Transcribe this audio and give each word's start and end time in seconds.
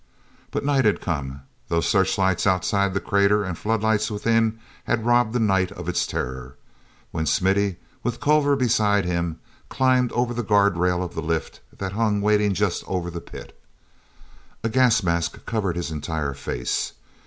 But 0.49 0.65
night 0.65 0.83
had 0.85 0.99
come, 0.99 1.41
though 1.67 1.79
searchlights 1.79 2.47
outside 2.47 2.95
the 2.95 2.99
crater 2.99 3.43
and 3.43 3.55
floodlights 3.55 4.09
within 4.09 4.59
had 4.85 5.05
robbed 5.05 5.31
the 5.33 5.39
night 5.39 5.71
of 5.73 5.87
its 5.87 6.07
terror, 6.07 6.55
when 7.11 7.27
Smithy, 7.27 7.75
with 8.01 8.19
Culver 8.19 8.55
beside 8.55 9.05
him, 9.05 9.39
climbed 9.69 10.11
over 10.13 10.33
the 10.33 10.41
guard 10.41 10.75
rail 10.75 11.03
of 11.03 11.13
the 11.13 11.21
lift 11.21 11.59
that 11.77 11.91
hung 11.91 12.19
waiting 12.19 12.55
just 12.55 12.83
over 12.87 13.11
the 13.11 13.21
pit. 13.21 13.55
A 14.63 14.69
gas 14.69 15.03
mask 15.03 15.45
covered 15.45 15.75
his 15.75 15.91
entire 15.91 16.33
face. 16.33 16.93